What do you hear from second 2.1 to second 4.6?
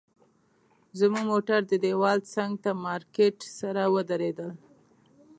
څنګ ته مارکیټ سره ودرېدل.